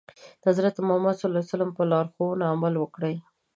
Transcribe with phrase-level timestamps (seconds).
[0.41, 1.23] د حضرت محمد ص
[1.77, 3.15] په لارښوونو عمل وکړي.